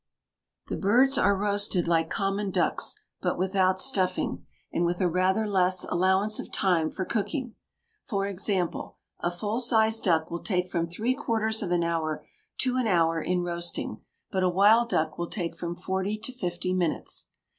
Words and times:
The 0.67 0.77
birds 0.77 1.19
are 1.19 1.35
roasted 1.37 1.87
like 1.87 2.09
common 2.09 2.49
ducks, 2.49 2.95
but 3.21 3.37
without 3.37 3.79
stuffing, 3.79 4.43
and 4.73 4.83
with 4.83 4.99
a 4.99 5.07
rather 5.07 5.47
less 5.47 5.83
allowance 5.83 6.39
of 6.39 6.51
time 6.51 6.89
for 6.89 7.05
cooking. 7.05 7.53
For 8.05 8.25
example, 8.25 8.97
a 9.19 9.29
full 9.29 9.59
sized 9.59 10.05
duck 10.05 10.31
will 10.31 10.41
take 10.41 10.71
from 10.71 10.87
three 10.87 11.13
quarters 11.13 11.61
of 11.61 11.69
an 11.69 11.83
hour 11.83 12.25
to 12.61 12.77
an 12.77 12.87
hour 12.87 13.21
in 13.21 13.43
roasting, 13.43 14.01
but 14.31 14.41
a 14.41 14.49
wild 14.49 14.89
duck 14.89 15.19
will 15.19 15.29
take 15.29 15.55
from 15.55 15.75
forty 15.75 16.17
to 16.17 16.31
fifty 16.33 16.73
minutes. 16.73 17.27